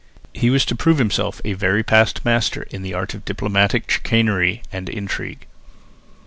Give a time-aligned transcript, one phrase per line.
[0.33, 4.63] He was to prove himself a very past master in the art of diplomatic chicanery
[4.71, 5.45] and intrigue.